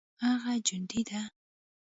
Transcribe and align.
هغه 0.23 0.53
جوندى 0.65 1.01
دى. 1.07 1.21